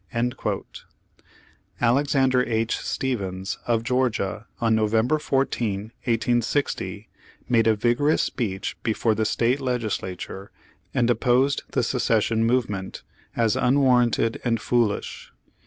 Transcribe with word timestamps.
^ 0.15 0.63
Alexander 1.79 2.41
H. 2.43 2.75
Stephens, 2.79 3.59
of 3.67 3.83
Georgia, 3.83 4.47
on 4.59 4.73
Novem 4.75 5.05
ber 5.07 5.19
14, 5.19 5.91
1860, 6.05 7.07
made 7.47 7.67
a 7.67 7.75
vigorous 7.75 8.23
speech 8.23 8.75
before 8.81 9.13
the 9.13 9.25
State 9.25 9.61
legislature, 9.61 10.49
and 10.91 11.07
opposed 11.11 11.61
the 11.73 11.83
secession 11.83 12.43
move 12.43 12.67
ment, 12.67 13.03
as 13.35 13.55
unwarranted 13.55 14.41
and 14.43 14.59
foolish. 14.59 15.31